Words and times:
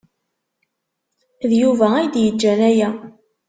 D 1.49 1.51
Yuba 1.61 1.87
ay 1.99 2.07
d-yeǧǧan 2.13 2.59
aya. 2.69 2.89